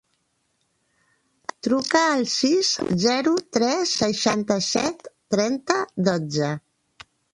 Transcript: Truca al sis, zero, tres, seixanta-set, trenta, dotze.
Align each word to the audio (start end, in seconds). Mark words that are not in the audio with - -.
Truca 1.67 2.01
al 2.13 2.25
sis, 2.35 2.71
zero, 3.03 3.33
tres, 3.59 3.93
seixanta-set, 4.01 5.07
trenta, 5.37 5.77
dotze. 6.09 6.49